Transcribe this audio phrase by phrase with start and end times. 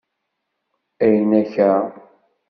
[1.03, 1.71] Ayyen akka!?